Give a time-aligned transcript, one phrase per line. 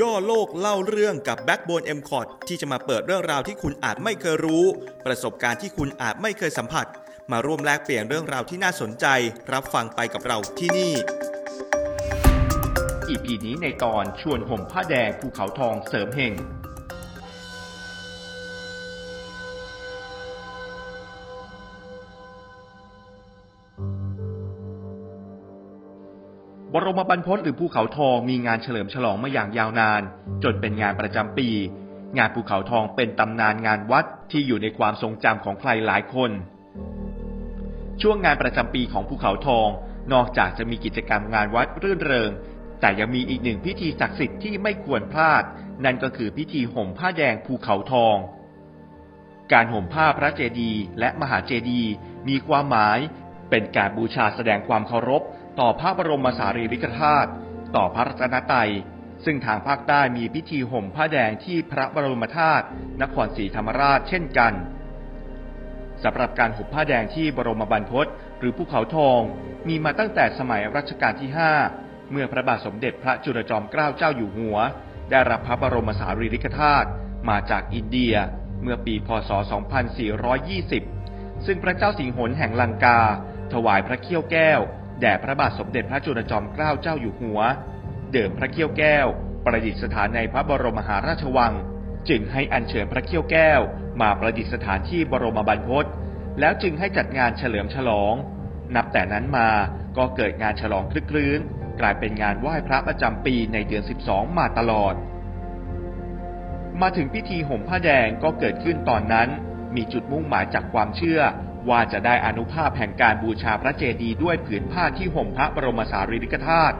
[0.00, 4.64] ย่อโลกเล่าเรื่องกับ Backbone m c o t ที่จะมาเปิดเรื่องราวที่คุณอาจไม่เคยรู้
[5.06, 6.86] ประสบการณ์ที่คุณอาจไม่เคยสัมผัส
[7.32, 9.06] มาร่วมแลกเปลี่ยนเรื่องราวที่น่าสนใจ
[9.52, 10.92] รับฟังไปกับเราที่นี่
[13.08, 16.32] EP นี้ในตอนชวนห่มผ้าแดงภูเขาทองเสริมเฮง
[26.76, 30.02] บรมบรรพตหรือภูเขาทองมีงานเฉลิมฉลองมาอย่างยาวนาน
[30.44, 31.48] จนเป็นงานประจำปี
[32.18, 36.30] งานภูเขาทองเป็นตำนานงานวัดที่อยู่ในความทรงจำของใครหลายคน
[38.02, 39.68] ช่วงงานประจำปีของภูเขาทอง
[40.12, 42.30] นอกจากจะมีกิจกรรมงานวัดรื่นเริง
[42.80, 45.42] แต่ยังมีอีกหนึ่งพิธีศักดิ์สิทธิ์ที่ไม่ควรพลาด
[45.84, 48.16] นั่นก็คือพิธีห่มผ้าแดงภูเขาทอง
[49.52, 51.90] การห่มผ้าพระเจดีย์และมหาเจดีย์
[52.28, 52.98] มีความหมาย
[53.50, 55.22] เป็นการบูชาแสดงความเคารพ
[55.60, 57.30] ต่อพระบรมสารีริกธาตุ
[57.76, 58.70] ต่อพระรัตนตรัย
[59.24, 62.64] ซึ่งทางภาคใต้มีพิธีห่มผ้าแดงที่พระบรมธาตุ
[63.02, 64.52] นครศรีธรรมราชเช่นกัน
[66.04, 68.06] สำหรับการห่มผ้าแดงที่บรมบรรพต
[68.38, 69.20] หรือภูเขาทอง
[69.68, 71.30] มีมาตั้งแต่สมัยรัชกาลที่
[71.70, 74.56] 5 เมื่อพระบาทสมเด็จพระจุลจอมเกล้าเจ้าอยู่หัว
[75.10, 76.88] ได้รับพระบรมสารีริกธาตุ
[77.28, 78.14] มาจากอินเดีย
[78.62, 79.30] เมื่อปีพศ
[80.78, 83.00] 2420 ซึ่งพระเจ้าสิงหนแห่งลังกา
[83.52, 84.60] ถวายพระเขี้ยวแก้ว
[85.00, 87.40] แด่พระบาทสมเด็จพระจุลจอมเกล้าเจ้าอยู่หัว
[88.12, 89.06] เดิมพระเขี้ยวแก้ว
[89.44, 91.52] ประดิษฐานในพระบรมมหาราชวัง
[92.08, 93.60] จึงให้อัญเชิญพระเขี้ยวแก้ว
[94.00, 95.84] มาประดิษฐานที่บรมบรรพต
[96.40, 98.14] แล้วจึงให้จัดงานเฉลิมฉลอง
[98.74, 99.48] นับแต่นั้นมา
[99.96, 101.40] ก็เกิดงานฉลองคลึกคลื้น
[101.80, 104.94] กลายเป็นงานไหว้พระประจำปีในเดือน 12 มาตลอด
[106.80, 109.28] มาถึงพิธีห่มผ้าแดงก็เกิดขึ้นตอนนั้น
[109.76, 111.20] มีจุดมุ่งหมายจากความเชื่อ
[111.68, 116.76] ว่าจะได้อนุภาพแห่งการบูชาพระเจดีย์ด้วยผืนผ้าที่ห่มพระบรมสารีริกธาตุ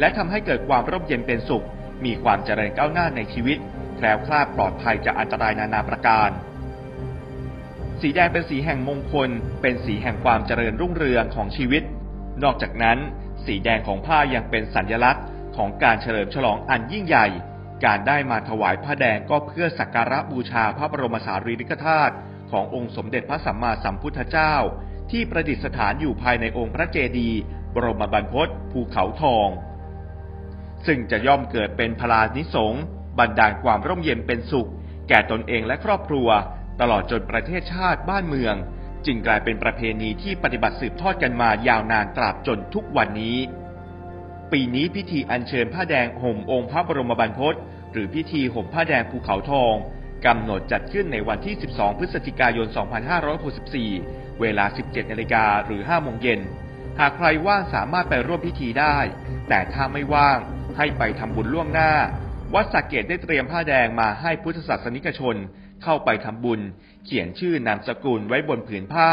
[0.00, 1.66] และทำให้เกิดความร่มเย็นเป็นสุข
[2.04, 3.58] มีความเจริญก้าวหน้าในชีวิต
[3.96, 6.30] แคล้วคลาดปลอดภัยจากอันตรายนานาประการ
[8.00, 9.30] สีแดงเป็นสีแห่งมงคล
[9.62, 11.82] เป็นสีแห่งความเจริญรุ่งเรืองของชีวิต
[12.42, 12.98] นอกจากนั้น
[13.46, 15.24] สีแดงของผ้ายังเป็นสัญลักษณ์
[15.56, 17.26] ของการเฉลิมฉลองอันยิ่งใหญ่
[17.84, 22.14] การได้มาถวายผ้าแดงก็เพื่อสักการะบูชาพระบรมสารีริกธาตุ
[22.52, 24.54] ขององค์สมเด็จพระสัมมาสัมพุทธเจ้า
[25.10, 27.38] ที่ประดิษฐานอยู่ภายในองค์พระเจดีย์
[27.74, 29.48] บรมบรรพตภูเขาทอง
[30.86, 32.74] ซึ่งจะย่อมเกิดเป็นพลานิสง
[33.18, 34.70] บันดาลความร่มเย็นเป็นสุข
[35.08, 36.28] แก่ตนเองและครอบครัว
[36.80, 38.54] ตลอดจนประเทศชาติบ้านเมือง
[39.06, 43.38] จึงกลายเป็นประเพณีที่ปฏิบัติสืบทอดกันมายาวนานตราบจนทุกวันนี้
[44.52, 47.54] ปีนี้พิธีอัญเชิญผ้าแดงห่มองค์พระบรมบรรพต
[47.92, 49.74] หรือพิธีห่มผ้าแดงภูเขาทอง
[50.26, 52.66] กำหนดจัดขึ้นในวันที่ 12 พฤศจิกายน
[53.32, 56.40] 2564 เวลา 17 นาฬิกาหรือ 5 โมงเย็น
[57.00, 58.96] หากใครว่างสามารถไปร่วมพิธีได้
[59.48, 60.38] แต่ถ้าไม่ว่าง
[60.76, 61.92] ให้ไปทำบุญล่วงหน้า
[62.54, 65.36] วัดสักเกตได้เตรียมผ้าแดงมาให้พุทธศาสนิกชน
[65.82, 66.60] เข้าไปทำบุญ
[67.04, 69.10] เขียนชื่อนามสกุลไว้บนผืนผ้า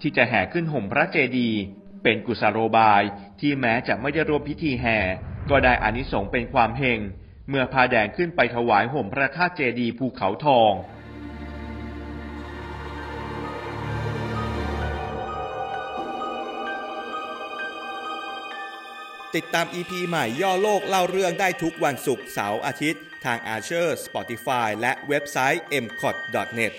[0.00, 1.60] ที่จะแห่ขึ้นห่มพระเจดีย์
[2.02, 3.02] เป็นกุศโลบาย
[3.40, 4.98] ที่แม้จะไม่ได้ร่วมพิธีแห่
[5.50, 7.00] ก็ได้อานิสงส์เป็นความเฮง
[7.48, 10.72] เมื่อพาแดงขึ้นไปถวายห่มพระธาตุเจดีภูเขาทอง
[19.36, 26.10] ติดตาม EP ใหม่ย่อโลกเล่าเรื่องได้ทุกวันศุกร์เสาร์อาทิตย์ ทาง a r c h e r Spotify และเว็บไซต์ m c o
[26.12, 26.16] t
[26.58, 26.72] n e t